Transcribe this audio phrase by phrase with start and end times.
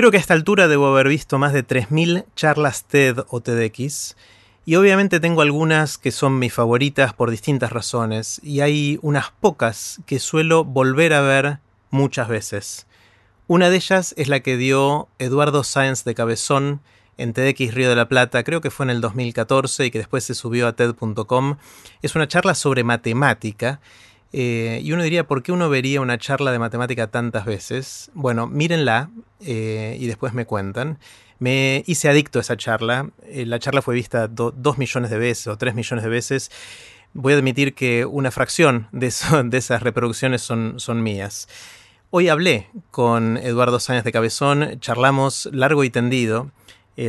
[0.00, 4.16] Creo que a esta altura debo haber visto más de 3.000 charlas TED o TEDx,
[4.64, 10.00] y obviamente tengo algunas que son mis favoritas por distintas razones, y hay unas pocas
[10.06, 11.58] que suelo volver a ver
[11.90, 12.86] muchas veces.
[13.46, 16.80] Una de ellas es la que dio Eduardo Sáenz de Cabezón
[17.18, 20.24] en TEDx Río de la Plata, creo que fue en el 2014 y que después
[20.24, 21.58] se subió a TED.com.
[22.00, 23.80] Es una charla sobre matemática
[24.32, 28.10] eh, y uno diría, ¿por qué uno vería una charla de matemática tantas veces?
[28.14, 29.10] Bueno, mírenla
[29.40, 30.98] eh, y después me cuentan.
[31.38, 33.10] Me hice adicto a esa charla.
[33.26, 36.50] Eh, la charla fue vista dos millones de veces o tres millones de veces.
[37.12, 41.48] Voy a admitir que una fracción de, esas reproducciones son, mías.
[42.10, 46.50] Hoy hablé con Eduardo Sáenz de Cabezón, charlamos largo y tendido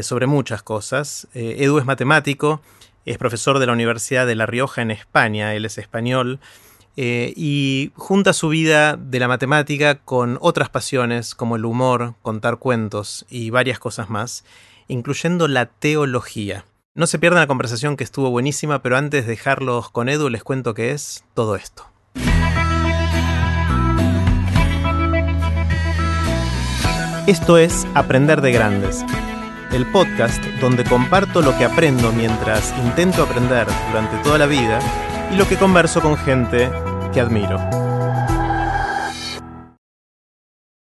[0.01, 1.27] sobre muchas cosas.
[1.33, 2.61] Edu es matemático,
[3.05, 6.39] es profesor de la Universidad de La Rioja en España, él es español.
[6.97, 12.57] Eh, y junta su vida de la matemática con otras pasiones como el humor, contar
[12.57, 14.43] cuentos y varias cosas más,
[14.87, 16.65] incluyendo la teología.
[16.93, 20.43] No se pierdan la conversación que estuvo buenísima, pero antes de dejarlos con Edu les
[20.43, 21.85] cuento qué es todo esto.
[27.27, 29.05] Esto es Aprender de Grandes,
[29.71, 34.79] el podcast donde comparto lo que aprendo mientras intento aprender durante toda la vida
[35.31, 36.69] y lo que converso con gente
[37.13, 37.57] que admiro.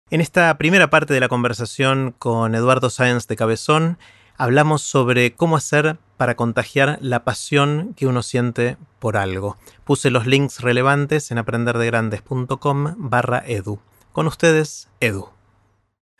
[0.09, 3.97] En esta primera parte de la conversación con Eduardo Sáenz de Cabezón,
[4.37, 9.57] hablamos sobre cómo hacer para contagiar la pasión que uno siente por algo.
[9.83, 13.79] Puse los links relevantes en aprenderdegrandes.com barra edu.
[14.13, 15.29] Con ustedes, Edu.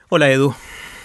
[0.10, 0.54] Hola, Edu.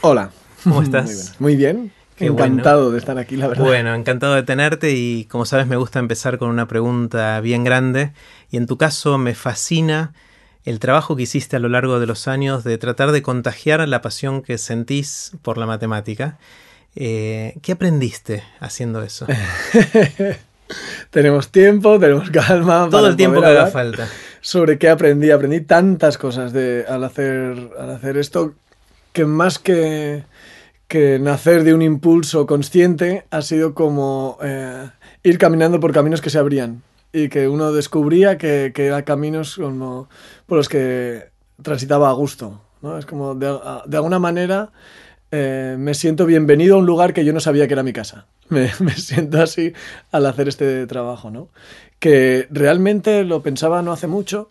[0.02, 0.30] Hola.
[0.62, 1.36] ¿Cómo estás?
[1.38, 3.64] Muy bien encantado de estar aquí, la verdad.
[3.64, 8.12] Bueno, encantado de tenerte y como sabes me gusta empezar con una pregunta bien grande
[8.50, 10.12] y en tu caso me fascina
[10.64, 14.00] el trabajo que hiciste a lo largo de los años de tratar de contagiar la
[14.00, 16.38] pasión que sentís por la matemática.
[16.96, 19.26] Eh, ¿Qué aprendiste haciendo eso?
[21.10, 22.88] tenemos tiempo, tenemos calma.
[22.90, 24.08] Todo el tiempo que haga falta.
[24.40, 25.30] Sobre qué aprendí.
[25.30, 28.54] Aprendí tantas cosas de, al, hacer, al hacer esto
[29.12, 30.24] que más que
[30.88, 34.90] que nacer de un impulso consciente ha sido como eh,
[35.22, 39.56] ir caminando por caminos que se abrían y que uno descubría que, que eran caminos
[39.56, 40.08] como
[40.46, 41.30] por los que
[41.62, 42.60] transitaba a gusto.
[42.82, 42.98] ¿no?
[42.98, 43.46] Es como, de,
[43.96, 44.72] alguna manera,
[45.30, 48.26] eh, me siento bienvenido a un lugar que yo no sabía que era mi casa.
[48.50, 49.72] Me, me, siento así
[50.12, 51.48] al hacer este trabajo, ¿no?
[51.98, 54.50] Que realmente lo pensaba no hace mucho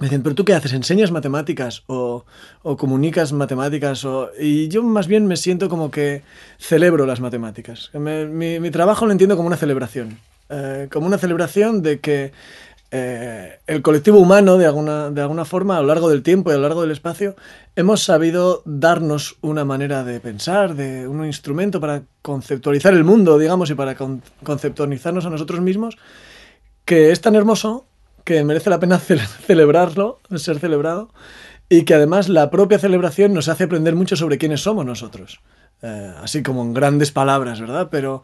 [0.00, 2.24] me dicen, pero tú qué haces, enseñas matemáticas o,
[2.62, 4.30] o comunicas matemáticas o...
[4.38, 6.22] y yo más bien me siento como que
[6.58, 7.90] celebro las matemáticas.
[7.94, 12.32] mi, mi, trabajo lo entiendo como una celebración, eh, como una celebración de que
[12.90, 16.54] eh, el colectivo humano, de alguna, de alguna forma, a lo largo del tiempo y
[16.54, 17.36] a lo largo del espacio,
[17.76, 23.68] hemos sabido darnos una manera de pensar, de un instrumento para conceptualizar el mundo, digamos,
[23.70, 23.94] y para
[24.42, 25.98] conceptualizarnos a nosotros mismos,
[26.86, 27.84] que es tan hermoso
[28.28, 28.98] que merece la pena
[29.46, 31.08] celebrarlo, ser celebrado,
[31.70, 35.40] y que además la propia celebración nos hace aprender mucho sobre quiénes somos nosotros.
[35.80, 37.88] Eh, así como en grandes palabras, ¿verdad?
[37.90, 38.22] Pero,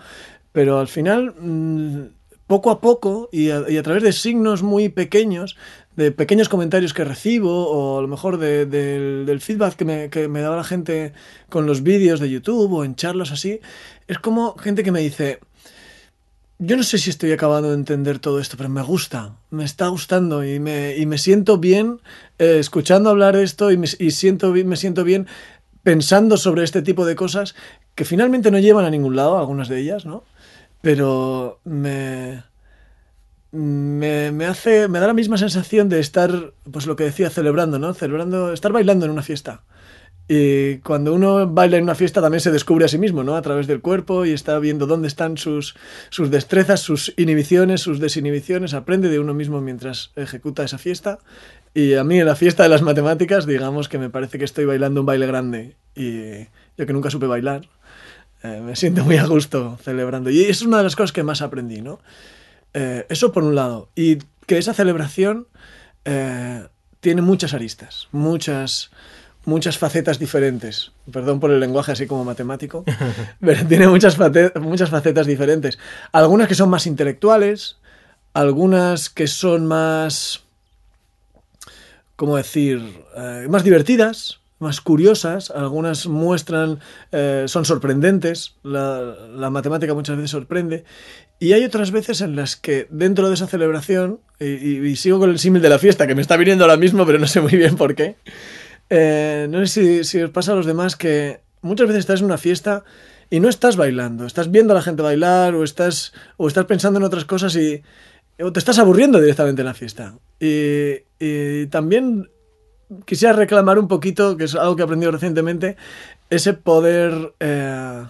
[0.53, 2.03] pero al final, mm,
[2.47, 5.57] poco a poco y a, través de signos muy pequeños,
[5.97, 10.43] de pequeños comentarios que recibo o a lo mejor del feedback que me, que me
[10.43, 11.15] daba la gente
[11.49, 13.61] con los vídeos de YouTube o en charlas así,
[14.07, 15.41] es como gente que me dice,
[16.59, 19.89] yo no sé si estoy acabando de entender todo esto, pero me gusta, me está
[19.89, 22.01] gustando y me, y me siento bien
[22.39, 25.27] eh, escuchando hablar de esto y, me, siento, me siento bien
[25.83, 27.55] pensando sobre este tipo de cosas
[27.95, 30.25] que finalmente no llevan a ningún lado, algunas de ellas, ¿no?
[30.81, 32.45] Pero me,
[33.53, 37.79] me, me, hace, me da la misma sensación de estar, pues lo que decía, celebrando,
[37.79, 37.95] ¿no?
[37.95, 39.63] Celebrando, estar bailando en una fiesta.
[40.27, 43.37] Y cuando uno baila en una fiesta también se descubre a sí mismo, ¿no?
[43.37, 45.77] A través del cuerpo y está viendo dónde están sus,
[46.09, 51.19] sus destrezas, sus inhibiciones, sus desinhibiciones, aprende de uno mismo mientras ejecuta esa fiesta.
[51.75, 54.65] Y a mí en la fiesta de las matemáticas, digamos que me parece que estoy
[54.65, 55.77] bailando un baile grande.
[55.95, 56.45] Y
[56.79, 57.69] yo que nunca supe bailar,
[58.43, 60.31] eh, me siento muy a gusto celebrando.
[60.31, 62.01] Y es una de las cosas que más aprendí, ¿no?
[62.73, 63.91] Eh, eso por un lado.
[63.95, 65.49] Y que esa celebración
[66.05, 66.67] eh,
[67.01, 68.91] tiene muchas aristas, muchas
[69.47, 70.93] muchas facetas diferentes.
[71.11, 72.85] Perdón por el lenguaje así como matemático,
[73.41, 74.19] pero tiene muchas,
[74.61, 75.79] muchas facetas diferentes.
[76.13, 77.77] Algunas que son más intelectuales,
[78.33, 80.45] algunas que son más,
[82.17, 82.83] ¿cómo decir?,
[83.17, 86.81] eh, más divertidas, más curiosas, algunas muestran,
[87.13, 90.85] eh, son sorprendentes, la, matemática muchas veces sorprende,
[91.39, 95.31] y hay otras veces en las que dentro de esa celebración, y, y sigo con
[95.31, 97.57] el símil de la fiesta, que me está viniendo ahora mismo, pero no sé muy
[97.57, 98.17] bien por qué,
[98.97, 102.39] Eh, no sé si, os pasa a los demás que muchas veces estás en una
[102.39, 102.85] fiesta
[103.29, 107.01] y no estás bailando, estás viendo a la gente bailar o estás, o estás pensando
[107.01, 107.83] en otras cosas y
[108.41, 110.15] o te estás aburriendo directamente en la fiesta.
[110.39, 112.31] Y, y también
[113.05, 115.77] quisiera reclamar un poquito, que es algo que he aprendido recientemente,
[116.31, 118.05] ese poder eh,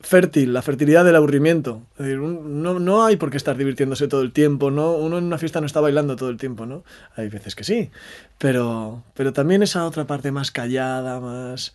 [0.00, 1.82] fértil, la fertilidad del aburrimiento.
[1.98, 4.92] Decir, no, no hay por qué estar divirtiéndose todo el tiempo, ¿no?
[4.92, 6.84] uno en una fiesta no está bailando todo el tiempo, ¿no?
[7.16, 7.90] Hay veces que sí,
[8.38, 11.74] pero, pero también esa otra parte más callada, más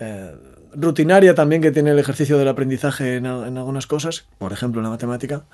[0.00, 0.34] eh,
[0.74, 4.84] rutinaria también que tiene el ejercicio del aprendizaje en, en algunas cosas, por ejemplo en
[4.84, 5.44] la matemática,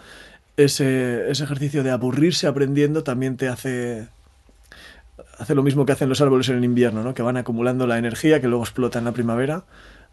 [0.57, 4.09] ese, ese ejercicio de aburrirse aprendiendo también te hace
[5.39, 7.15] hace lo mismo que hacen los árboles en el invierno, ¿no?
[7.15, 9.65] que van acumulando la energía que luego explota en la primavera.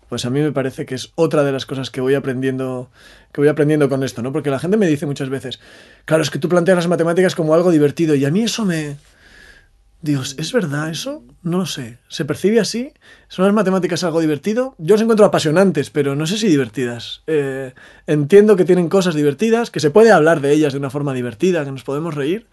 [0.09, 2.89] Pues a mí me parece que es otra de las cosas que voy aprendiendo,
[3.33, 4.31] que voy aprendiendo con esto, ¿no?
[4.31, 5.59] Porque la gente me dice muchas veces,
[6.05, 8.97] claro, es que tú planteas las matemáticas como algo divertido y a mí eso me...
[9.99, 11.23] Dios, ¿es verdad eso?
[11.41, 11.97] No lo sé.
[12.07, 12.93] ¿Se percibe así?
[13.29, 14.75] ¿Son las matemáticas algo divertido?
[14.77, 17.23] Yo las encuentro apasionantes, pero no sé si divertidas.
[17.25, 17.73] Eh,
[18.05, 21.65] entiendo que tienen cosas divertidas, que se puede hablar de ellas de una forma divertida,
[21.65, 22.47] que nos podemos reír.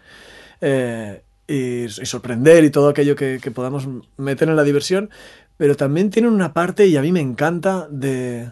[0.59, 3.87] eh, y, sorprender y todo aquello que, que podamos
[4.17, 5.09] meter en la diversión,
[5.57, 8.51] pero también tienen una parte, y a mí me encanta, de,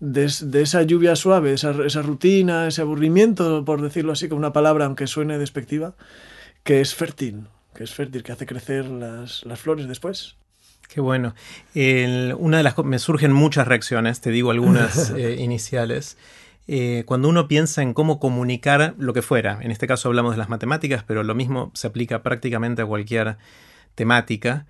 [0.00, 4.38] de, es- de esa lluvia suave, esa, esa rutina, ese aburrimiento, por decirlo así, con
[4.38, 5.94] una palabra, aunque suene despectiva,
[6.64, 10.36] que es fértil, que es fértil, que hace crecer las, las flores después.
[10.88, 11.34] Qué bueno.
[11.74, 16.18] El- una de las me surgen muchas reacciones, te digo algunas eh, iniciales.
[16.68, 20.38] Eh, cuando uno piensa en cómo comunicar lo que fuera, en este caso hablamos de
[20.38, 23.36] las matemáticas, pero lo mismo se aplica prácticamente a cualquier
[23.94, 24.66] temática.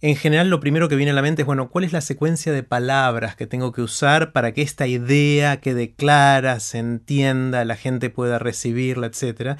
[0.00, 2.52] En general, lo primero que viene a la mente es, bueno, ¿cuál es la secuencia
[2.52, 7.74] de palabras que tengo que usar para que esta idea quede clara, se entienda, la
[7.74, 9.56] gente pueda recibirla, etcétera?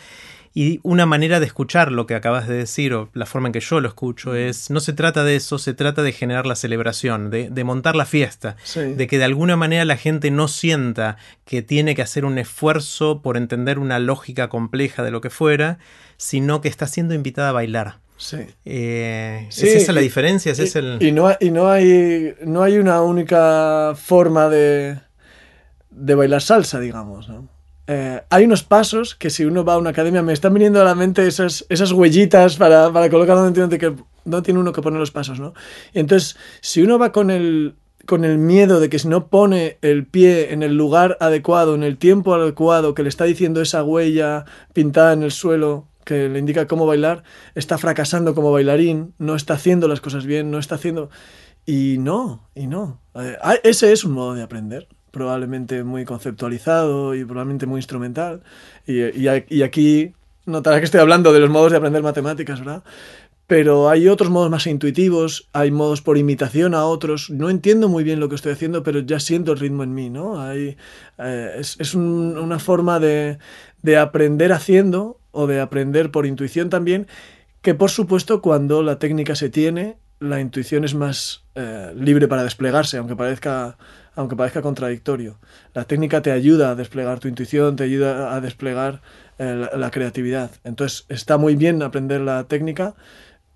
[0.55, 3.61] Y una manera de escuchar lo que acabas de decir, o la forma en que
[3.61, 7.31] yo lo escucho, es, no se trata de eso, se trata de generar la celebración,
[7.31, 8.81] de, de montar la fiesta, Sí.
[8.81, 13.23] de que de alguna manera la gente no sienta que tiene que hacer un esfuerzo
[13.23, 15.79] por entender una lógica compleja de lo que fuera,
[16.17, 17.99] sino que está siendo invitada a bailar.
[18.19, 18.39] Sí.
[18.65, 20.53] Eh, Sí, ¿Es esa la y- diferencia?
[20.53, 20.99] ¿Es y, ese el...
[21.03, 24.99] y no, hay- y no hay no hay una única forma de,
[25.91, 27.29] de bailar salsa, digamos.
[27.29, 27.49] ¿no?
[27.87, 30.85] Eh, hay unos pasos que si uno va a una academia me están viniendo a
[30.85, 33.95] la mente esas, esas huellitas para, para colocar donde tiene, que,
[34.27, 35.55] donde tiene uno que poner los pasos, ¿no?
[35.95, 39.79] Y entonces, si uno va con el, con el miedo de que si no pone
[39.81, 43.83] el pie en el lugar adecuado, en el tiempo adecuado, que le está diciendo esa
[43.83, 44.45] huella
[44.75, 47.23] pintada en el suelo que le indica cómo bailar,
[47.55, 51.11] está fracasando como bailarín, no está haciendo las cosas bien, no está haciendo...
[51.71, 52.99] Y no, y no.
[53.15, 58.41] Eh, ah, ese es un modo de aprender, probablemente muy conceptualizado y probablemente muy instrumental.
[58.87, 60.15] Y, y y aquí
[60.47, 62.83] notarás que estoy hablando de los modos de aprender matemáticas, ¿verdad?
[63.47, 67.29] Pero hay otros modos más intuitivos, hay modos por imitación a otros.
[67.31, 70.09] No entiendo muy bien lo que estoy haciendo, pero ya siento el ritmo en mí,
[70.09, 70.41] ¿no?
[70.41, 70.77] Hay,
[71.19, 73.37] eh, es es un- una forma de,
[73.83, 77.07] de aprender haciendo o de aprender por intuición también,
[77.63, 82.43] que por supuesto cuando la técnica se tiene, la intuición es más eh, libre para
[82.43, 83.79] desplegarse, aunque parezca,
[84.17, 85.39] aunque parezca contradictorio.
[85.75, 89.01] La técnica te ayuda a desplegar tu intuición, te ayuda a desplegar
[89.39, 90.51] eh, la, creatividad.
[90.65, 92.97] Entonces está muy bien aprender la técnica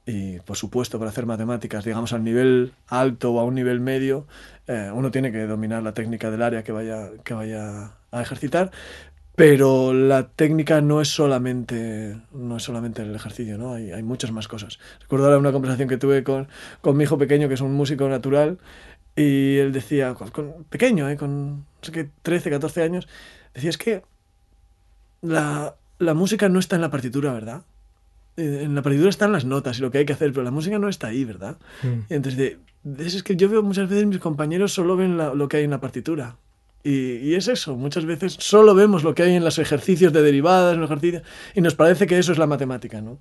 [0.06, 4.28] y por supuesto para hacer matemáticas, digamos al nivel alto o a un nivel medio,
[4.68, 8.70] eh, uno tiene que dominar la técnica del área que vaya, que vaya a ejercitar.
[9.34, 13.72] Pero la técnica no es solamente, no es solamente el ejercicio, ¿no?
[13.74, 14.78] Hay, hay muchas más cosas.
[15.00, 16.48] Recuerdo ahora una conversación que tuve con,
[16.82, 18.58] con mi hijo pequeño, que es un músico natural,
[19.16, 21.16] y él decía, con, con- pequeño, ¿eh?
[21.16, 23.08] con no sé qué, 13, 14 años,
[23.54, 24.02] decía, es que
[25.22, 27.62] la, la música no está en la partitura, ¿verdad?
[28.36, 30.50] Eh, En la partitura están las notas y lo que hay que hacer, pero la
[30.50, 31.56] música no está ahí, ¿verdad?
[31.82, 31.86] Mm.
[32.10, 35.34] Y entonces, de, de- es que yo veo muchas veces mis compañeros solo ven la-
[35.34, 36.36] lo que hay en la partitura.
[36.84, 40.74] Y, es eso, muchas veces solo vemos lo que hay en los ejercicios de derivadas,
[40.74, 41.22] en los ejercicios,
[41.54, 43.20] y nos parece que eso es la matemática, ¿no?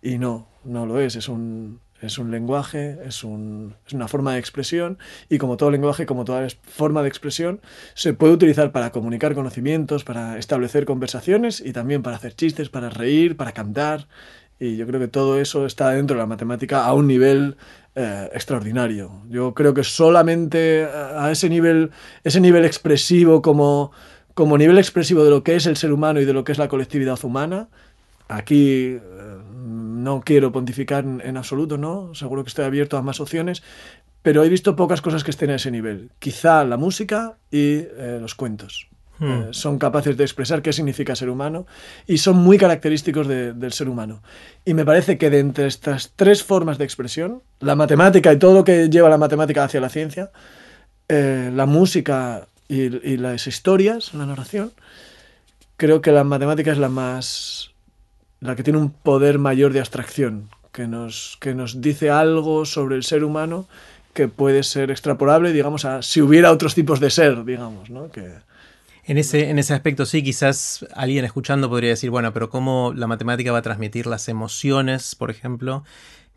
[0.00, 4.32] Y no, no lo es, es un, es un lenguaje, es, un, es una forma
[4.32, 7.60] de expresión, y como todo lenguaje, como toda forma de expresión,
[7.92, 12.88] se puede utilizar para comunicar conocimientos, para establecer conversaciones, y también para hacer chistes, para
[12.88, 14.08] reír, para cantar,
[14.58, 17.56] y yo creo que todo eso está dentro de la matemática a un nivel
[17.94, 19.22] eh, extraordinario.
[19.28, 21.90] Yo creo que solamente a ese nivel,
[22.24, 23.92] ese nivel expresivo como,
[24.34, 26.58] como nivel expresivo de lo que es el ser humano y de lo que es
[26.58, 27.68] la colectividad humana,
[28.28, 29.00] aquí eh,
[29.52, 32.14] no quiero pontificar en, en absoluto, ¿no?
[32.14, 33.62] Seguro que estoy abierto a más opciones,
[34.22, 36.10] pero he visto pocas cosas que estén a ese nivel.
[36.18, 38.88] Quizá la música y eh, los cuentos.
[39.18, 39.30] Hmm.
[39.30, 41.66] Eh, son capaces de expresar qué significa ser humano
[42.06, 44.22] y son muy característicos del ser humano.
[44.64, 48.54] Y me parece que de entre estas tres formas de expresión, la matemática y todo
[48.54, 50.30] lo que lleva la matemática hacia la ciencia,
[51.08, 54.72] eh, la música y, las historias, la narración,
[55.76, 57.70] creo que la matemática es la más...
[58.40, 62.96] la que tiene un poder mayor de abstracción, que nos, que nos dice algo sobre
[62.96, 63.68] el ser humano
[64.12, 68.10] que puede ser extrapolable, digamos, a si hubiera otros tipos de ser, digamos, ¿no?
[68.10, 68.32] Que,
[69.06, 73.06] en ese, en ese aspecto sí, quizás alguien escuchando podría decir, bueno, pero ¿cómo la
[73.06, 75.84] matemática va a transmitir las emociones, por ejemplo,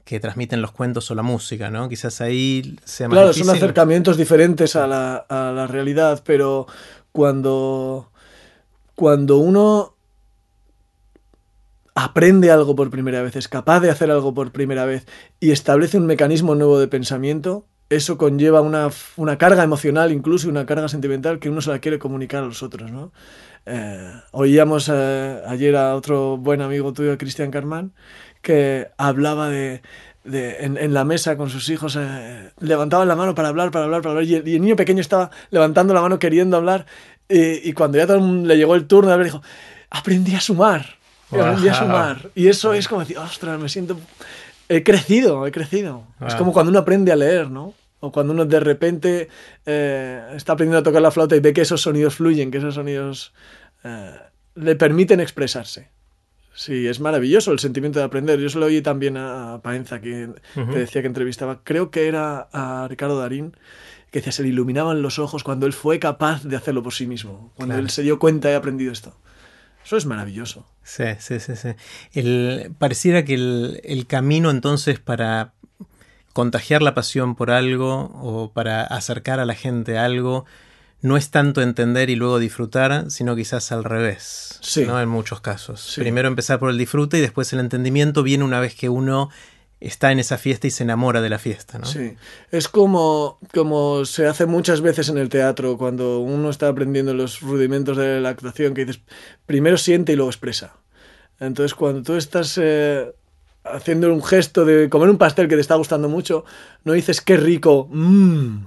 [0.03, 1.89] que transmiten los cuentos o la música, ¿no?
[1.89, 6.67] Quizás ahí sea más Claro, son acercamientos diferentes a la, a la realidad, pero
[7.11, 8.11] cuando,
[8.95, 9.95] cuando uno
[11.95, 15.07] aprende algo por primera vez, es capaz de hacer algo por primera vez
[15.39, 20.87] y establece un mecanismo nuevo de pensamiento, eso conlleva una, carga emocional, incluso una carga
[20.89, 23.11] sentimental que uno se la quiere comunicar a los otros, ¿no?
[23.65, 27.93] Eh, oíamos eh, ayer a otro buen amigo tuyo, Cristian Carmán,
[28.41, 29.81] que hablaba de,
[30.25, 34.11] en, la mesa con sus hijos, eh, levantaban la mano para hablar, para hablar, para
[34.11, 36.85] hablar, y el, niño pequeño estaba levantando la mano queriendo hablar,
[37.29, 39.41] y, cuando ya todo le llegó el turno de hablar, dijo,
[39.89, 40.95] aprendí a sumar,
[41.29, 42.29] aprendí a sumar.
[42.35, 43.97] Y eso es como decir, ostras, me siento
[44.69, 46.03] He crecido, he crecido.
[46.25, 46.37] Es ah.
[46.37, 47.73] como cuando uno aprende a leer, ¿no?
[47.99, 49.29] O cuando uno de repente
[49.65, 52.75] eh, está aprendiendo a tocar la flauta y ve que esos sonidos fluyen, que esos
[52.75, 53.33] sonidos
[53.83, 54.15] eh,
[54.55, 55.89] le permiten expresarse.
[56.53, 58.39] Sí, es maravilloso el sentimiento de aprender.
[58.39, 62.87] Yo se lo oí también a Paenza, que, decía que entrevistaba, creo que era a
[62.87, 63.55] Ricardo Darín,
[64.09, 67.05] que decía, se le iluminaban los ojos cuando él fue capaz de hacerlo por sí
[67.05, 69.15] mismo, cuando él se dio cuenta y ha aprendido esto.
[69.87, 70.65] Eso es maravilloso.
[70.83, 71.55] Sí, sí, sí.
[71.55, 71.69] sí.
[72.11, 75.53] El, pareciera que el, camino entonces para
[76.33, 80.43] contagiar la pasión por algo o para acercar a la gente a algo
[80.99, 84.59] no es tanto entender y luego disfrutar, sino quizás al revés.
[84.61, 84.83] Sí.
[84.85, 84.99] ¿no?
[84.99, 85.93] En muchos casos.
[85.95, 89.29] Primero empezar por el disfrute y después el entendimiento viene una vez que uno
[89.79, 91.85] está en esa fiesta y se enamora de la fiesta, ¿no?
[91.85, 92.15] Sí,
[92.51, 97.41] es como, como se hace muchas veces en el teatro, cuando uno está aprendiendo los
[97.41, 99.01] rudimentos de la actuación, que dices,
[99.45, 100.77] primero siente y luego expresa.
[101.39, 103.13] Entonces, cuando tú estás eh,
[103.63, 106.45] haciendo un gesto de comer un pastel que te está gustando mucho,
[106.83, 108.65] no dices, qué rico, mmm,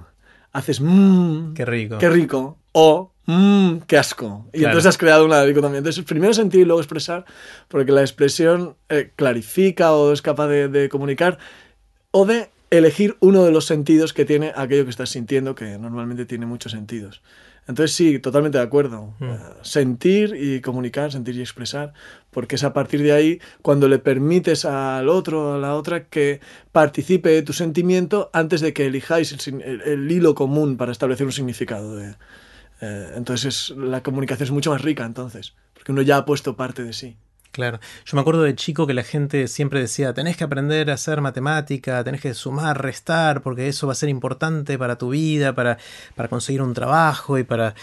[0.53, 1.97] haces, mmm, qué rico.
[1.97, 4.47] Qué rico, o mmm, qué asco.
[4.53, 5.79] Y entonces has creado una dicotomía.
[5.79, 7.25] Entonces, primero sentir y luego expresar,
[7.67, 11.37] porque la expresión eh, clarifica o es capaz de, comunicar
[12.11, 16.25] o de elegir uno de los sentidos que tiene aquello que estás sintiendo, que normalmente
[16.25, 17.21] tiene muchos sentidos.
[17.67, 19.13] Entonces sí, totalmente de acuerdo.
[19.19, 19.29] Mm.
[19.29, 21.93] Eh, sentir y comunicar, sentir y expresar,
[22.31, 26.39] porque es a partir de ahí cuando le permites al otro, a la otra, que
[26.71, 31.95] participe de tu sentimiento antes de que elijáis el hilo común para establecer un significado
[31.95, 32.15] de,
[32.81, 36.83] eh, entonces la comunicación es mucho más rica entonces, porque uno ya ha puesto parte
[36.83, 37.15] de sí.
[37.51, 40.93] Claro, yo me acuerdo de chico que la gente siempre decía, tenés que aprender a
[40.93, 45.53] hacer matemática, tenés que sumar, restar, porque eso va a ser importante para tu vida,
[45.53, 45.77] para,
[46.15, 47.75] para conseguir un trabajo y para,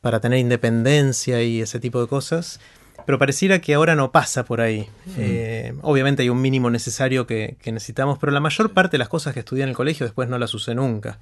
[0.00, 2.60] para tener independencia y ese tipo de cosas
[3.08, 4.86] pero pareciera que ahora no pasa por ahí.
[5.16, 9.32] Eh, obviamente hay un mínimo necesario que, necesitamos, pero la mayor parte de las cosas
[9.32, 11.18] que estudié en el colegio después no las usé nunca.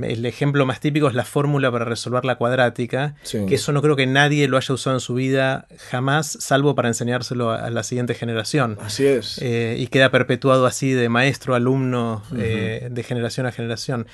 [0.00, 3.94] El ejemplo más típico es la fórmula para resolver la cuadrática, que eso no creo
[3.94, 8.14] que nadie lo haya usado en su vida jamás, salvo para enseñárselo a, la siguiente
[8.14, 8.78] generación.
[8.80, 9.36] Así es.
[9.42, 14.06] Eh, y queda perpetuado así de maestro, alumno, eh, de generación a generación.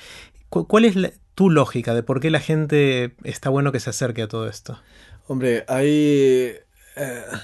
[0.49, 0.95] ¿Cuál es
[1.33, 4.81] tu lógica de por qué la gente está bueno que se acerque a todo esto?
[5.27, 6.57] Hombre, hay
[6.97, 7.37] uh,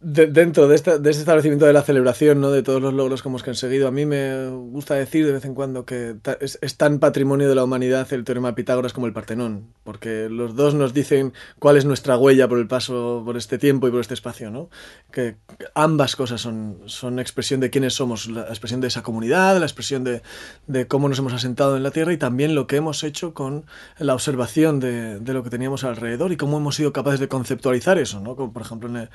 [0.00, 2.52] dentro de, este establecimiento de la celebración, ¿no?
[2.52, 5.54] de todos los logros que hemos conseguido, a mí me gusta decir de vez en
[5.54, 9.74] cuando que es, tan patrimonio de la humanidad el teorema de Pitágoras como el Partenón,
[9.82, 13.88] porque los dos nos dicen cuál es nuestra huella por el paso por este tiempo
[13.88, 14.70] y por este espacio, ¿no?
[15.10, 15.34] que
[15.74, 20.04] ambas cosas son, son expresión de quiénes somos, la expresión de esa comunidad, la expresión
[20.04, 20.22] de,
[20.68, 23.64] de cómo nos hemos asentado en la Tierra y también lo que hemos hecho con
[23.98, 27.98] la observación de, de lo que teníamos alrededor y cómo hemos sido capaces de conceptualizar
[27.98, 28.36] eso, ¿no?
[28.36, 29.08] como por ejemplo en el,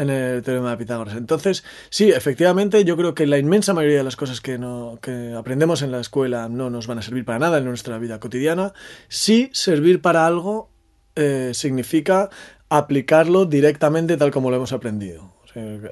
[0.00, 1.14] en el teorema de Pitágoras.
[1.14, 5.34] Entonces, sí, efectivamente, yo creo que la inmensa mayoría de las cosas que, no, que
[5.36, 8.72] aprendemos en la escuela no nos van a servir para nada en nuestra vida cotidiana.
[9.08, 10.70] Sí, servir para algo
[11.16, 12.30] eh, significa
[12.70, 15.34] aplicarlo directamente tal como lo hemos aprendido.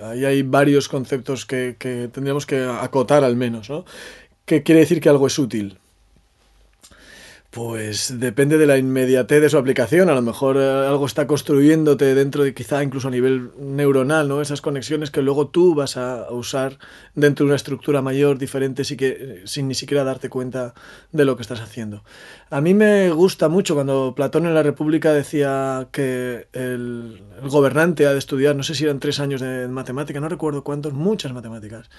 [0.02, 3.84] ahí hay varios conceptos que, que tendríamos que acotar al menos, ¿no?
[4.46, 5.78] ¿Qué quiere decir que algo es útil?
[7.58, 10.08] Pues depende de la inmediatez de su aplicación.
[10.08, 14.40] A lo mejor eh, algo está construyéndote dentro de quizá incluso a nivel neuronal, ¿no?
[14.40, 16.78] Esas conexiones que luego tú vas a usar
[17.16, 20.72] dentro de una estructura mayor, diferente, sí que, sin ni siquiera darte cuenta
[21.10, 22.04] de lo que estás haciendo.
[22.48, 28.06] A mí me gusta mucho cuando Platón en la República decía que el, el gobernante
[28.06, 31.32] ha de estudiar, no sé si eran tres años de matemática, no recuerdo cuántos, muchas
[31.32, 31.90] matemáticas.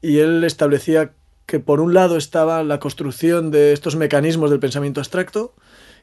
[0.00, 1.14] Y él establecía
[1.50, 5.52] que por un lado estaba la construcción de estos mecanismos del pensamiento abstracto,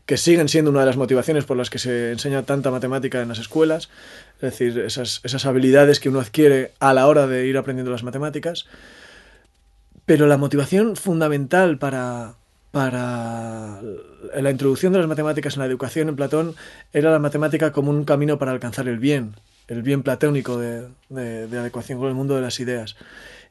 [0.06, 3.30] que siguen siendo una de las motivaciones por las que se enseña tanta matemática en
[3.30, 3.90] las escuelas,
[4.36, 8.04] es decir, esas, esas habilidades que uno adquiere a la hora de ir aprendiendo las
[8.04, 8.66] matemáticas.
[10.06, 12.34] Pero la motivación fundamental para,
[12.72, 13.82] para
[14.36, 16.56] la introducción de las matemáticas en la educación en Platón
[16.92, 19.36] era la matemática como un camino para alcanzar el bien,
[19.70, 22.98] el bien platónico de, de, de adecuación con el mundo de las ideas.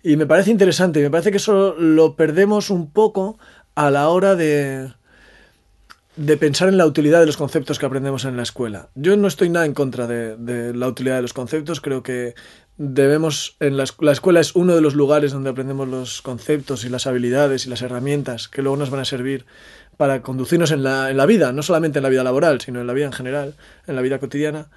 [0.02, 3.38] Y me parece interesante, me parece que eso lo perdemos un poco
[3.74, 4.92] a la hora de,
[6.16, 8.88] de pensar en la utilidad de los conceptos que aprendemos en la escuela.
[8.94, 12.34] Yo no estoy nada en contra de, de la utilidad de los conceptos, creo que
[12.78, 16.88] debemos, en la, la, escuela es uno de los lugares donde aprendemos los conceptos y
[16.88, 19.46] las habilidades y las herramientas que luego nos van a servir
[19.96, 22.86] para conducirnos en la, en la vida, no solamente en la vida laboral, sino en
[22.86, 23.54] la vida en general,
[23.86, 24.68] en la vida cotidiana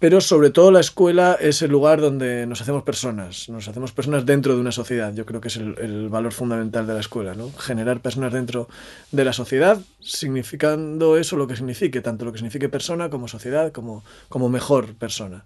[0.00, 4.24] pero sobre todo la escuela es el lugar donde nos hacemos personas, nos hacemos personas
[4.24, 5.12] dentro de una sociedad.
[5.12, 7.52] Yo creo que es el, valor fundamental de la escuela, ¿no?
[7.52, 8.66] Generar personas dentro
[9.12, 13.72] de la sociedad, significando eso lo que signifique, tanto lo que signifique persona como sociedad,
[13.72, 15.44] como, como mejor persona.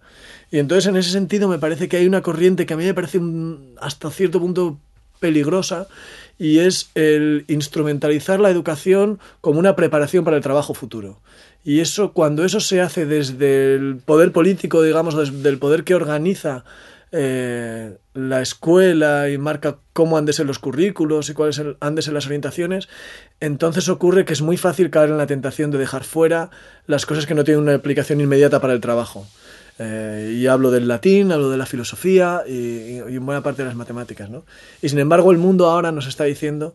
[0.53, 2.95] Y entonces en ese sentido me parece que hay una corriente que a mí me
[2.95, 4.79] parece un, hasta cierto punto
[5.19, 5.89] peligrosa
[6.39, 11.19] y es el instrumentalizar la educación como una preparación para el trabajo futuro.
[11.65, 15.95] Y eso, cuando eso se hace desde el poder político, digamos, desde el poder que
[15.95, 16.65] organiza
[17.11, 22.03] eh, la escuela y marca cómo han de ser los currículos y cuáles han de
[22.03, 22.89] ser las orientaciones,
[23.41, 26.51] entonces ocurre que es muy fácil caer en la tentación de dejar fuera
[26.87, 29.27] las cosas que no tienen una aplicación inmediata para el trabajo.
[29.79, 33.69] Eh, y hablo del latín, hablo de la filosofía y, y, en buena parte de
[33.69, 34.29] las matemáticas.
[34.29, 34.45] ¿no?
[34.83, 36.75] Y sin embargo, el mundo ahora nos está diciendo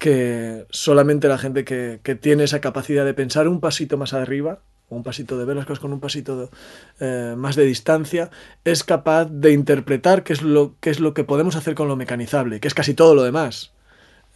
[0.00, 4.60] que solamente la gente que, que, tiene esa capacidad de pensar un pasito más arriba,
[4.88, 6.50] un pasito de ver las cosas con un pasito
[7.00, 8.30] eh, más de distancia,
[8.64, 11.96] es capaz de interpretar qué es, lo, qué es lo que podemos hacer con lo
[11.96, 13.72] mecanizable, que es casi todo lo demás.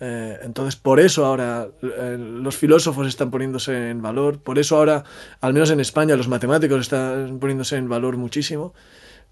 [0.00, 5.04] Eh, entonces, por eso ahora eh, los filósofos están poniéndose en valor, por eso ahora,
[5.40, 8.74] al menos en España, los matemáticos están poniéndose en valor muchísimo,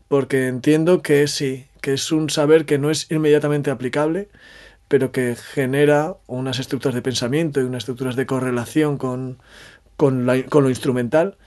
[0.08, 4.30] porque entiendo que sí, que es un saber que no es inmediatamente aplicable,
[4.92, 9.38] pero que genera unas estructuras de pensamiento y unas estructuras de correlación con,
[9.96, 11.38] con, la, con lo instrumental,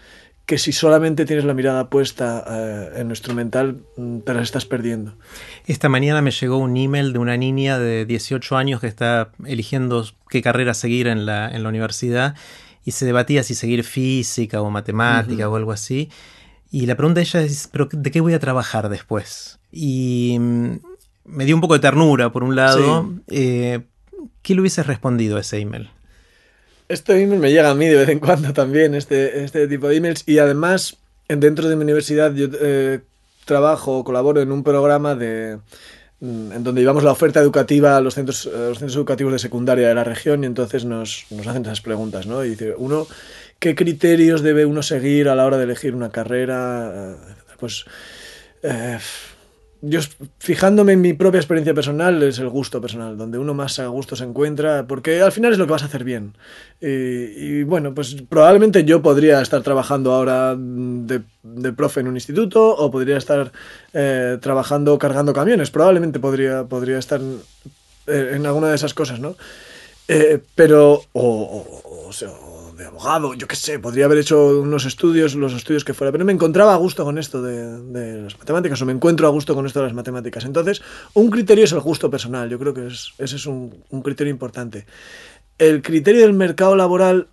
[0.48, 4.66] que si solamente tienes la mirada puesta eh, en lo instrumental, mm, te las estás
[4.66, 5.14] perdiendo.
[5.68, 10.04] Esta mañana me llegó un email de una niña de 18 años que está eligiendo
[10.28, 12.34] qué carrera seguir en la, en la universidad
[12.84, 15.54] y se debatía si seguir física o matemática uh -huh.
[15.54, 16.10] o algo así.
[16.72, 19.60] Y la pregunta de ella es, ¿pero de qué voy a trabajar después?
[19.72, 20.95] Y mm,
[21.26, 23.10] me dio un poco de ternura, por un lado.
[23.28, 23.36] Sí.
[23.36, 23.82] Eh,
[24.42, 25.90] ¿Qué le hubieses respondido a ese email?
[26.88, 29.98] Este email me llega a mí de vez en cuando también, este, este tipo de
[29.98, 30.24] emails.
[30.28, 33.00] Y además, dentro de mi universidad, yo eh,
[33.46, 35.58] trabajo o colaboro en un programa de,
[36.20, 39.40] mm, en donde llevamos la oferta educativa a los centros, a los centros educativos de
[39.40, 42.46] secundaria de la región y entonces nos, nos hacen esas preguntas, ¿no?
[42.46, 43.08] Y dice, uno,
[43.58, 47.18] ¿qué criterios debe uno seguir a la hora de elegir una carrera?
[47.60, 47.86] Pues...
[48.62, 49.00] Eh,
[49.88, 50.00] yo
[50.40, 54.16] fijándome en mi propia experiencia personal es el gusto personal, donde uno más a gusto
[54.16, 56.34] se encuentra, porque al final es lo que vas a hacer bien.
[56.82, 62.16] Y, y bueno, pues probablemente yo podría estar trabajando ahora de, de profe en un
[62.16, 63.52] instituto o podría estar
[63.94, 67.40] eh, trabajando cargando camiones, probablemente podría, podría estar en,
[68.08, 69.36] en alguna de esas cosas, ¿no?
[70.08, 72.30] Eh, pero, o, o, o, sea,
[72.76, 76.26] de abogado, yo qué sé, podría haber hecho unos estudios, los estudios que fuera, pero
[76.26, 79.66] me encontraba a gusto con esto de, las matemáticas, o me encuentro a gusto con
[79.66, 80.46] esto de las matemáticas.
[80.46, 80.82] Entonces,
[81.14, 84.86] un criterio es el gusto personal, yo creo que es, ese es un, criterio importante.
[85.58, 87.30] El criterio del mercado laboral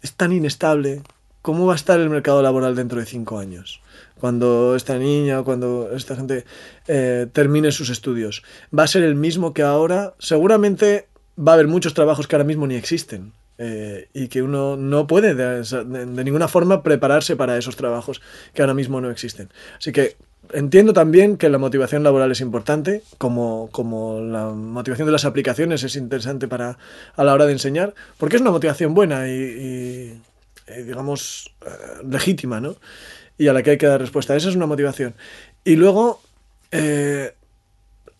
[0.00, 1.02] es tan inestable.
[1.42, 3.80] ¿Cómo va a estar el mercado laboral dentro de cinco años?
[4.20, 6.44] Cuando esta niña, cuando esta gente
[6.86, 8.42] eh, termine sus estudios.
[8.76, 10.14] ¿Va a ser el mismo que ahora?
[10.18, 11.08] Seguramente
[11.38, 15.06] va a haber muchos trabajos que ahora mismo ni existen eh, y que uno no
[15.06, 18.20] puede de, ninguna forma prepararse para esos trabajos
[18.54, 19.50] que ahora mismo no existen.
[19.78, 20.16] Así que
[20.52, 25.82] entiendo también que la motivación laboral es importante, como, como la motivación de las aplicaciones
[25.82, 26.78] es interesante para,
[27.16, 30.20] a la hora de enseñar, porque es una motivación buena y
[30.76, 32.76] digamos, eh, legítima, ¿no?
[33.36, 34.36] Y a la que hay que dar respuesta.
[34.36, 35.14] Esa es una motivación.
[35.64, 36.20] Y luego,
[36.70, 37.34] eh,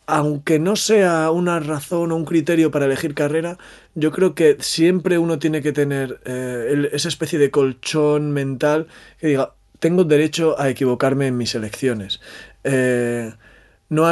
[0.09, 3.59] aunque no sea una razón o un criterio para elegir carrera,
[3.95, 8.87] yo creo que siempre uno tiene que tener eh, esa especie de colchón mental
[9.21, 12.23] que diga, tengo derecho a equivocarme en mis elecciones.
[12.65, 13.35] Eh,
[13.91, 14.07] no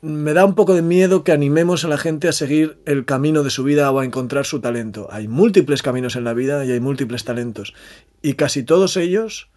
[0.00, 3.42] me da un poco de miedo que animemos a la gente a seguir el camino
[3.42, 5.08] de su vida o a encontrar su talento.
[5.10, 7.74] Hay múltiples caminos en la vida y hay múltiples talentos.
[8.22, 9.50] Y casi todos ellos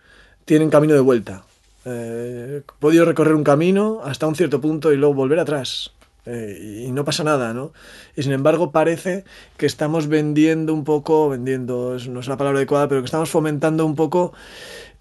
[0.43, 1.45] tienen camino de vuelta.
[1.89, 5.93] Eh, podido recorrer un camino hasta un cierto punto y luego volver atrás.
[6.25, 7.71] Eh, y no pasa nada, ¿no?
[8.17, 9.23] Y sin embargo parece
[9.55, 13.85] que estamos vendiendo un poco, vendiendo, no es la palabra adecuada, pero que estamos fomentando
[13.85, 14.33] un poco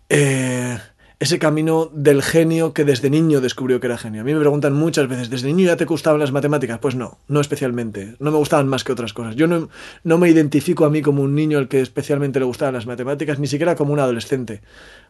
[0.09, 0.79] eh,
[1.19, 4.21] ese camino del genio que desde niño descubrió que era genio.
[4.21, 6.79] A mí me preguntan muchas veces, ¿desde niño ya te gustaban las matemáticas?
[6.79, 8.17] Pues no, no especialmente.
[8.19, 9.35] No me gustaban más que otras cosas.
[9.35, 9.71] Yo no,
[10.05, 13.39] no me identifico a mí como un niño al que especialmente le gustaban las matemáticas,
[13.39, 14.61] ni siquiera como un adolescente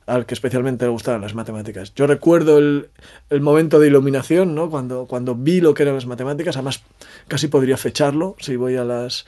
[0.06, 1.92] al que especialmente le gustaban las matemáticas.
[1.96, 2.90] Yo recuerdo el,
[3.28, 4.70] el momento de iluminación, ¿no?
[4.70, 6.84] Cuando, cuando vi lo que eran las matemáticas, además
[7.26, 9.26] casi podría fecharlo si voy a las,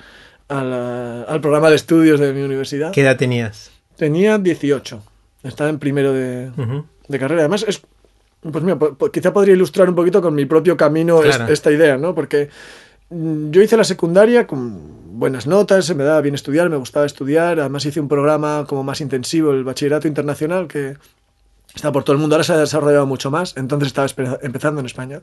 [0.48, 2.92] al programa de estudios de mi universidad.
[2.92, 3.72] ¿Qué edad tenías?
[3.96, 5.02] Tenía 18.
[5.42, 6.50] Estaba en primero de,
[7.18, 7.42] carrera.
[7.42, 7.82] Además, es,
[8.40, 8.78] pues mira,
[9.12, 12.14] quizá podría ilustrar un poquito con mi propio camino esta idea, ¿no?
[12.14, 12.50] Porque
[13.10, 17.06] mm, yo hice la secundaria con buenas notas, se me daba bien estudiar, me gustaba
[17.06, 17.60] estudiar.
[17.60, 20.96] Además, hice un programa como más intensivo, el bachillerato internacional, que
[21.74, 22.34] está por todo el mundo.
[22.34, 23.56] Ahora se ha desarrollado mucho más.
[23.56, 24.08] Entonces estaba
[24.42, 25.22] empezando en España.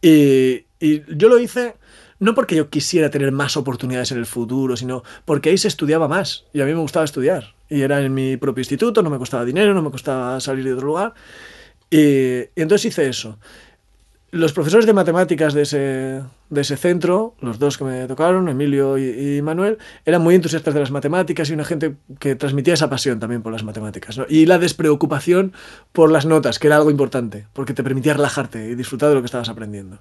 [0.00, 1.74] Y, y yo lo hice
[2.20, 6.08] no porque yo quisiera tener más oportunidades en el futuro, sino porque ahí se estudiaba
[6.08, 7.54] más y a mí me gustaba estudiar.
[7.68, 10.72] Y era en mi propio instituto, no me costaba dinero, no me costaba salir de
[10.72, 11.14] otro lugar.
[11.90, 13.38] Y, entonces hice eso.
[14.30, 18.98] Los profesores de matemáticas de ese, de ese centro, los dos que me tocaron, Emilio
[18.98, 23.20] y, Manuel, eran muy entusiastas de las matemáticas y una gente que transmitía esa pasión
[23.20, 24.20] también por las matemáticas.
[24.28, 25.54] Y la despreocupación
[25.92, 29.22] por las notas, que era algo importante, porque te permitía relajarte y disfrutar de lo
[29.22, 29.98] que estabas aprendiendo.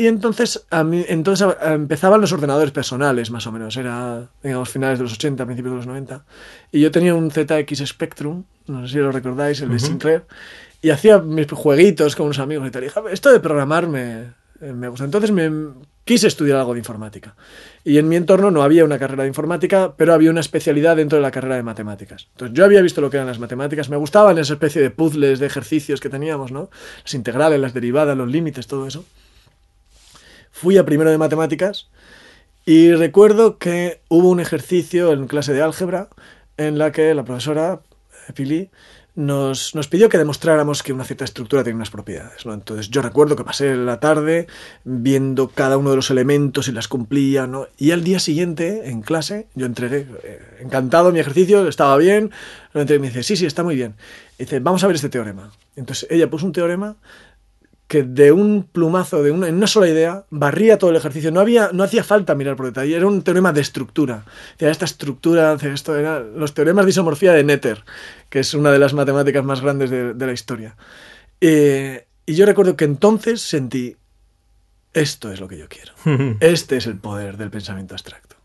[0.00, 3.76] Y entonces, a mí, entonces empezaban los ordenadores personales, más o menos.
[3.76, 6.24] Era, digamos, finales de los 80, principios de los 90.
[6.72, 10.22] Y yo tenía un ZX Spectrum, no sé si lo recordáis, el de Sinclair.
[10.80, 12.82] Y hacía mis jueguitos con unos amigos y tal.
[12.82, 14.32] Y dije, esto de programar me,
[14.62, 15.04] me gusta.
[15.04, 15.50] Entonces me
[16.06, 17.36] quise estudiar algo de informática.
[17.84, 21.16] Y en mi entorno no había una carrera de informática, pero había una especialidad dentro
[21.18, 22.26] de la carrera de matemáticas.
[22.30, 25.40] Entonces yo había visto lo que eran las matemáticas, me gustaban esa especie de puzzles,
[25.40, 26.70] de ejercicios que teníamos, ¿no?
[27.02, 29.04] Las integrales, las derivadas, los límites, todo eso
[30.50, 31.88] fui a primero de matemáticas
[32.64, 36.08] y recuerdo que hubo un ejercicio en clase de álgebra
[36.56, 37.80] en la que la profesora
[38.28, 38.70] eh, Pili
[39.14, 42.46] nos, nos, pidió que demostráramos que una cierta estructura tiene unas propiedades.
[42.46, 42.54] ¿no?
[42.54, 44.46] Entonces yo recuerdo que pasé la tarde
[44.84, 47.46] viendo cada uno de los elementos y las cumplía.
[47.46, 47.66] ¿no?
[47.76, 52.30] Y al día siguiente, en clase, yo entré eh, encantado, mi ejercicio estaba bien.
[52.74, 53.94] y me dice, sí, sí, está muy bien.
[54.38, 55.50] Y dice, vamos a ver este teorema.
[55.76, 56.96] Entonces ella puso un teorema
[57.90, 61.32] que de un plumazo, de una, en una sola idea, barría todo el ejercicio.
[61.32, 64.24] No, había, no hacía falta mirar por detalle, era un teorema de estructura.
[64.60, 67.82] Esta estructura, esto era los teoremas de isomorfía de Netter,
[68.28, 70.76] que es una de las matemáticas más grandes de, la historia.
[71.40, 73.96] Eh, y yo recuerdo que entonces sentí,
[74.94, 75.92] esto es lo que yo quiero.
[76.38, 78.36] Este es el poder del pensamiento abstracto.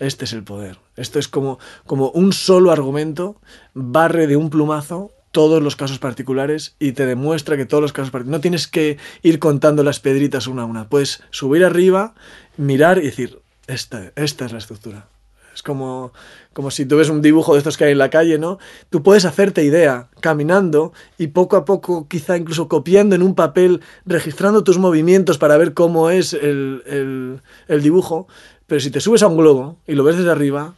[0.00, 0.76] Este es el poder.
[0.96, 3.40] Esto es como, como un solo argumento
[3.72, 8.10] barre de un plumazo todos los casos particulares y te demuestra que todos los casos
[8.10, 8.38] particulares...
[8.38, 10.88] No tienes que ir contando las pedritas una a una.
[10.88, 12.14] Puedes subir arriba,
[12.56, 15.08] mirar y decir, esta, esta es la estructura.
[15.54, 16.12] Es como,
[16.54, 18.58] como si tú ves un dibujo de estos que hay en la calle, ¿no?
[18.88, 23.82] Tú puedes hacerte idea caminando y poco a poco, quizá incluso copiando en un papel,
[24.06, 28.28] registrando tus movimientos para ver cómo es el, el, el dibujo.
[28.66, 30.74] Pero si te subes a un globo y lo ves desde arriba,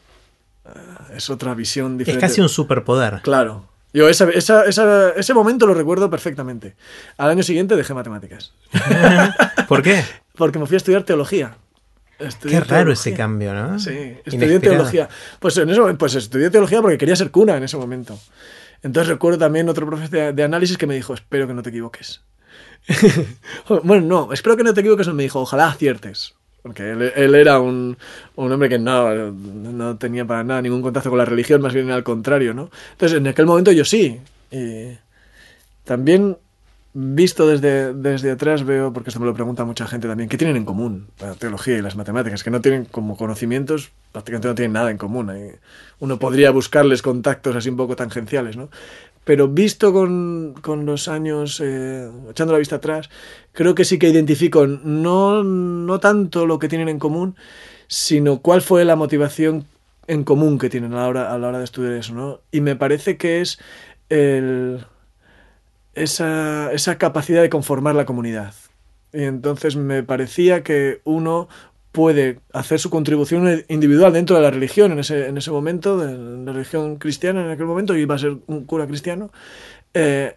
[0.65, 0.71] eh,
[1.17, 2.27] es otra visión diferente.
[2.27, 3.21] Es casi un superpoder.
[3.23, 6.75] Claro, yo esa, esa, ese momento lo recuerdo perfectamente.
[7.17, 8.53] Al año siguiente dejé matemáticas.
[9.69, 10.03] ¿Por qué?
[10.37, 11.57] Porque me fui a estudiar teología.
[12.43, 13.79] Qué raro ese cambio, ¿no?
[13.79, 15.09] Sí, estudié teología.
[15.39, 18.19] Pues, en eso, pues estudié teología porque quería ser cuna en ese momento.
[18.83, 22.23] Entonces recuerdo también otro profesor de, análisis que me dijo, espero que no te equivoques.
[23.85, 26.35] bueno, no, espero que no te equivoques, me dijo, ojalá aciertes.
[26.65, 27.95] Porque él, era un,
[28.37, 31.91] un, hombre que no, no tenía para nada ningún contacto con la religión, más bien
[31.91, 32.71] al contrario, ¿no?
[32.93, 34.19] Entonces, en aquel momento yo sí.
[34.51, 34.97] Y
[35.85, 36.39] también
[36.95, 40.57] visto desde, desde atrás veo, porque esto me lo pregunta mucha gente también, ¿qué tienen
[40.57, 42.43] en común la teología y las matemáticas?
[42.43, 45.31] Que no tienen como conocimientos, prácticamente no tienen nada en común.
[45.99, 48.71] Uno podría buscarles contactos así un poco tangenciales, ¿no?
[49.25, 53.09] Pero visto con, con los años, eh, echando la vista atrás,
[53.53, 57.37] creo que sí que identifico no, no tanto lo que tienen en común,
[57.89, 59.67] sino cuál fue la motivación
[60.07, 62.41] en común que tienen a la hora, a la hora de estudiar eso, ¿no?
[62.51, 63.59] Y me parece que es
[64.11, 64.85] el,
[65.95, 68.55] esa, esa capacidad de conformar la comunidad.
[69.13, 71.49] Y entonces me parecía que uno
[71.95, 76.45] puede hacer su contribución individual dentro de la religión en ese, en ese momento, de
[76.45, 79.31] la religión cristiana en aquel momento, y iba a ser un cura cristiano,
[79.95, 80.35] eh,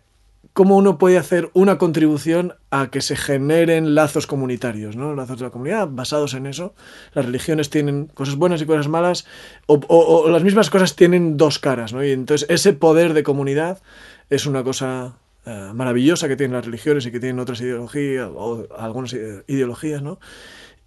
[0.54, 5.16] cómo uno puede hacer una contribución a que se generen lazos comunitarios, ¿no?
[5.16, 6.76] lazos de la comunidad basados en eso.
[7.14, 9.26] Las religiones tienen cosas buenas y cosas malas,
[9.66, 12.06] o, las mismas cosas tienen dos caras, ¿no?
[12.06, 13.82] y entonces ese poder de comunidad
[14.30, 15.18] es una cosa
[15.48, 19.14] eh, maravillosa que tienen las religiones y que tienen otras ideologías, o algunas
[19.48, 20.20] ideologías, ¿no?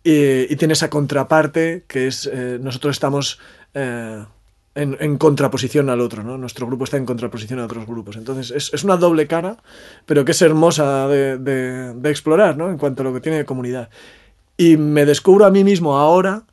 [0.02, 3.38] Y, tiene esa contraparte que es, eh, nosotros estamos
[3.74, 4.24] eh,
[4.74, 6.38] en, contraposición al otro, ¿no?
[6.38, 8.16] Nuestro grupo está en contraposición a otros grupos.
[8.16, 9.58] Entonces es, es una doble cara,
[10.06, 12.70] pero que es hermosa de, de, de, explorar, ¿no?
[12.70, 13.90] En cuanto a lo que tiene de comunidad.
[14.56, 16.44] Y me descubro a mí mismo ahora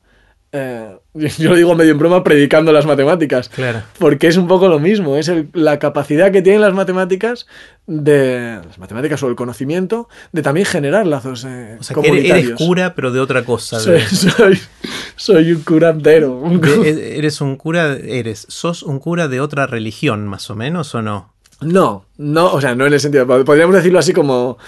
[0.52, 0.98] eh,
[1.38, 3.50] yo lo digo medio en broma, predicando las matemáticas.
[3.50, 3.82] Claro.
[4.00, 7.48] Porque es un poco lo mismo, es la capacidad que tienen las matemáticas
[7.86, 12.52] de las matemáticas o el conocimiento de también generar lazos eh, o sea, Que eres
[12.52, 13.80] cura, pero de otra cosa.
[15.16, 16.44] Soy, un curandero.
[16.84, 21.02] E, eres un cura, eres, sos un cura de otra religión, más o menos, ¿o
[21.02, 21.34] no?
[21.60, 24.60] No, no, o sea, no en el sentido, podríamos decirlo así como,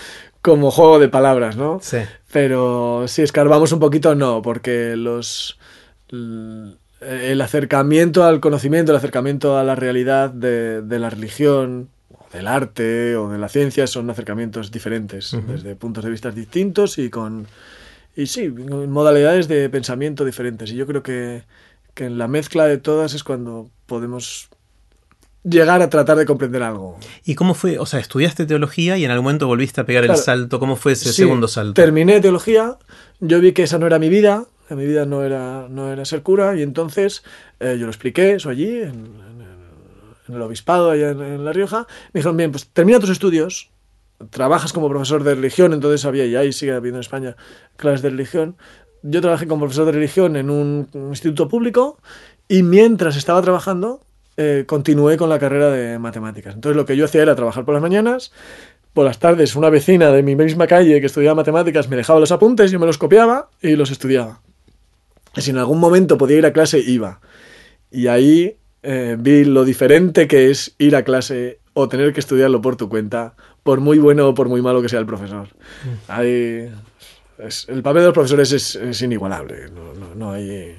[0.42, 1.80] como juego de palabras, ¿no?
[1.84, 2.00] Sí.
[2.32, 5.59] Pero si escarbamos un poquito, no, porque los
[6.12, 11.90] el acercamiento al conocimiento, el acercamiento a la realidad de, la religión,
[12.34, 17.10] del arte o de la ciencia son acercamientos diferentes, desde puntos de vista distintos y
[17.10, 17.48] con
[18.16, 20.72] y sí, modalidades de pensamiento diferentes.
[20.72, 21.44] Y yo creo que,
[21.94, 24.50] que en la mezcla de todas es cuando podemos
[25.44, 26.98] llegar a tratar de comprender algo.
[27.24, 27.80] ¿Y cómo fue?
[27.80, 30.60] O sea, estudiaste teología y en algún momento volviste a pegar el salto.
[30.60, 31.74] ¿Cómo fue ese segundo salto?
[31.76, 32.78] Terminé teología,
[33.20, 36.06] yo vi que esa no era mi vida, que mi vida no era, no era
[36.06, 37.24] ser cura y entonces
[37.60, 39.16] eh, yo lo expliqué, eso allí, en,
[40.28, 41.88] el, obispado, allá en, La Rioja.
[42.14, 43.72] Me dijeron, bien, pues termina tus estudios,
[44.30, 47.36] trabajas como profesor de religión, entonces había, y ahí sigue habiendo en España
[47.78, 48.58] clases de religión.
[49.02, 51.98] Yo trabajé como profesor de religión en un, instituto público
[52.48, 54.02] y mientras estaba trabajando
[54.38, 56.54] eh, continué con la carrera de matemáticas.
[56.54, 58.32] Entonces lo que yo hacía era trabajar por las mañanas,
[58.94, 62.32] por las tardes una vecina de mi misma calle que estudiaba matemáticas me dejaba los
[62.32, 64.42] apuntes, yo me los copiaba y los estudiaba
[65.36, 67.22] si en algún momento podía ir a clase, iba.
[67.92, 72.62] Y ahí eh, vi lo diferente que es ir a clase o tener que estudiarlo
[72.62, 75.48] por tu cuenta, por muy bueno o por muy malo que sea el profesor.
[75.48, 75.90] Mm.
[76.08, 76.70] Ahí,
[77.68, 79.70] el papel de los profesores es, inigualable.
[80.16, 80.76] No, hay,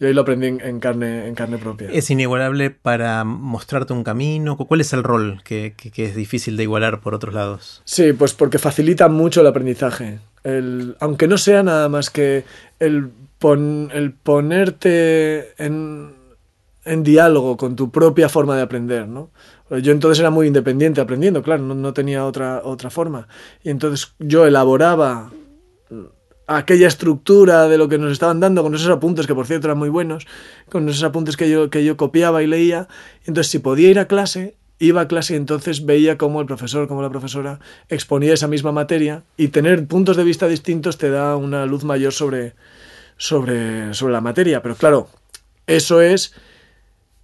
[0.00, 1.88] yo ahí lo aprendí en, carne, en carne propia.
[1.92, 4.56] ¿Es inigualable para mostrarte un camino?
[4.56, 7.82] ¿Cuál es el rol que, que, es difícil de igualar por otros lados?
[7.84, 10.18] Sí, pues porque facilita mucho el aprendizaje.
[10.42, 12.44] El, aunque no sea nada más que
[12.80, 13.12] el
[13.44, 16.12] el ponerte en,
[17.02, 19.30] diálogo con tu propia forma de aprender, ¿no?
[19.82, 23.28] Yo entonces era muy independiente aprendiendo, claro, no, tenía otra, otra forma.
[23.62, 25.30] Y entonces yo elaboraba
[26.46, 29.78] aquella estructura de lo que nos estaban dando, con esos apuntes, que por cierto eran
[29.78, 30.26] muy buenos,
[30.68, 32.88] con esos apuntes que yo, que yo copiaba y leía.
[33.24, 36.88] Entonces, si podía ir a clase, iba a clase y entonces veía cómo el profesor,
[36.88, 41.36] como la profesora exponía esa misma materia y tener puntos de vista distintos te da
[41.36, 42.54] una luz mayor sobre,
[43.16, 44.62] sobre, sobre la materia.
[44.62, 45.08] Pero claro,
[45.66, 46.34] eso es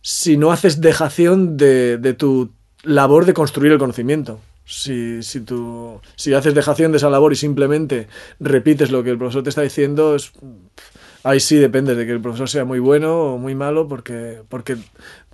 [0.01, 4.41] si no haces dejación de, de tu labor de construir el conocimiento.
[4.65, 8.07] Si, si, tú, si haces dejación de esa labor y simplemente
[8.39, 10.33] repites lo que el profesor te está diciendo, es,
[11.25, 14.77] ahí sí depende de que el profesor sea muy bueno o muy malo porque, porque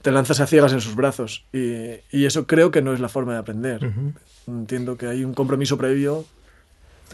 [0.03, 1.45] te lanzas a ciegas en sus brazos.
[1.53, 3.93] Y, y eso creo que no es la forma de aprender.
[4.47, 6.25] Entiendo que hay un compromiso previo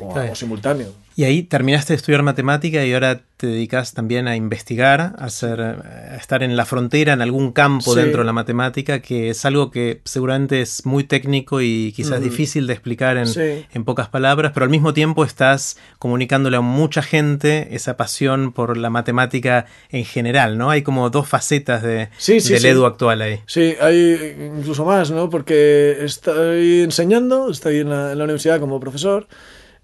[0.01, 0.93] o, simultáneo.
[1.17, 5.61] Y ahí terminaste de estudiar matemática y ahora te dedicas también a investigar, a, hacer,
[5.61, 9.71] a estar en la frontera, en algún campo dentro de la matemática, que es algo
[9.71, 13.27] que seguramente es muy técnico y quizás difícil de explicar en,
[13.73, 18.77] en, pocas palabras, pero al mismo tiempo estás comunicándole a mucha gente esa pasión por
[18.77, 20.71] la matemática en general, ¿no?
[20.71, 23.41] Hay como dos facetas de, del Edu actual ahí.
[23.47, 25.29] Sí, hay incluso más, ¿no?
[25.29, 29.27] Porque estoy enseñando, estoy en la, en la universidad como profesor.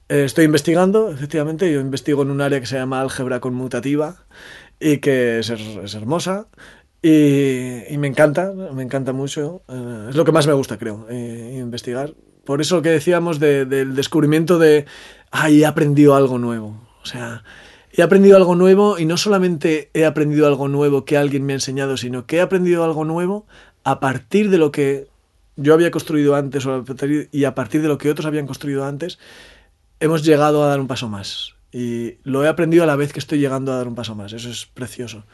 [0.09, 4.16] Eh, estoy investigando, efectivamente, yo investigo en un área que se llama álgebra conmutativa
[4.79, 6.47] y que es, es hermosa
[7.03, 9.62] y, y, me encanta, me encanta mucho.
[9.69, 12.14] Eh, es lo que más me gusta, creo, eh, investigar.
[12.45, 14.87] Por eso que decíamos del descubrimiento de,
[15.33, 16.81] ay, he aprendido algo nuevo.
[17.03, 17.42] O sea,
[17.92, 21.57] he aprendido algo nuevo y no solamente he aprendido algo nuevo que alguien me ha
[21.57, 23.47] enseñado, sino que he aprendido algo nuevo
[23.83, 25.09] a partir de lo que
[25.57, 26.64] yo había construido antes
[27.33, 29.19] y a partir de lo que otros habían construido antes
[30.01, 31.55] hemos llegado a dar un paso más.
[31.73, 34.33] Y lo he aprendido a la vez que estoy llegando a dar un paso más.
[34.33, 35.25] Eso es precioso.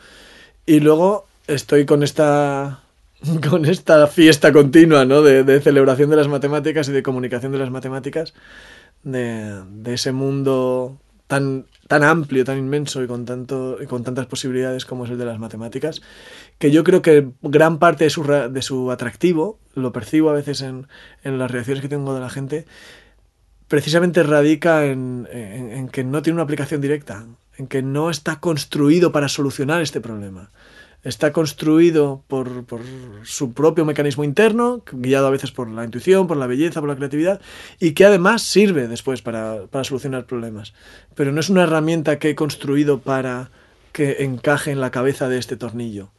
[0.66, 2.82] Y luego estoy con esta,
[3.48, 5.22] con esta fiesta continua ¿no?
[5.22, 8.34] de, celebración de las matemáticas y de comunicación de las matemáticas,
[9.02, 15.04] de, ese mundo tan, tan amplio, tan inmenso y con, tanto, con tantas posibilidades como
[15.04, 16.02] es el de las matemáticas,
[16.58, 20.60] que yo creo que gran parte de su, de su atractivo, lo percibo a veces
[20.62, 20.86] en,
[21.24, 22.66] en, las reacciones que tengo de la gente,
[23.72, 27.24] precisamente radica en, que no tiene una aplicación directa,
[27.56, 30.50] en que no está construido para solucionar este problema
[31.04, 32.64] está construido por,
[33.24, 36.96] su propio mecanismo interno, guiado a veces por la intuición, por la belleza, por la
[36.96, 37.40] creatividad,
[37.80, 40.74] y que además sirve después para solucionar problemas.
[41.16, 43.50] Pero no es una herramienta que he construido para
[43.90, 46.10] que encaje en la cabeza de este tornillo.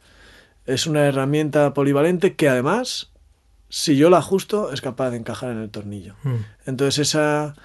[0.66, 3.13] Es una herramienta polivalente que además,
[3.76, 6.14] si yo la ajusto, es capaz de encajar en el tornillo.
[6.22, 6.34] Mm.
[6.66, 7.56] Entonces esa,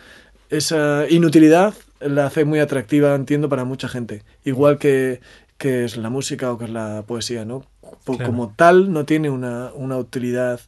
[0.50, 4.24] esa inutilidad la hace muy atractiva, entiendo, para mucha gente.
[4.44, 5.22] Igual que
[5.60, 7.66] que es la música o que es la poesía, ¿no?
[8.06, 10.62] Como tal no tiene una, una utilidad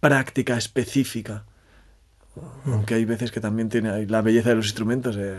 [0.00, 1.44] práctica específica.
[2.64, 2.72] Mm.
[2.72, 5.16] Aunque hay veces que también tiene la belleza de los instrumentos.
[5.18, 5.38] Eh.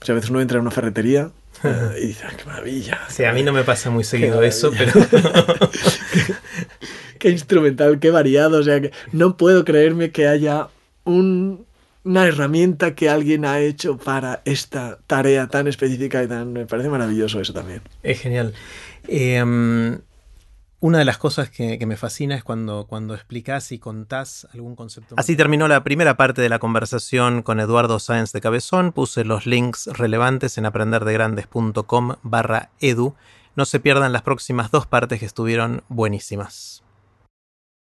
[0.00, 1.30] O sea, a veces uno entra en una ferretería
[1.64, 3.00] eh, y dice, ¡qué maravilla!
[3.08, 4.92] Sí, a mí no me pasa muy seguido eso, pero...
[7.18, 8.58] qué instrumental, qué variado.
[8.58, 10.68] O sea, que no puedo creerme que haya
[11.04, 11.66] un
[12.04, 16.52] una herramienta que alguien ha hecho para esta tarea tan específica y tan...
[16.52, 17.82] Me parece maravilloso eso también.
[18.02, 18.54] Es genial.
[19.06, 19.98] Em,
[20.80, 25.14] una de las cosas que, me fascina es cuando, cuando explicas y contás algún concepto.
[25.18, 28.92] Así terminó la primera parte de la conversación con Eduardo Sáenz de Cabezón.
[28.92, 33.14] Puse los links relevantes en aprenderdegrandes.com barra edu.
[33.56, 36.82] No se pierdan las próximas dos partes que estuvieron buenísimas.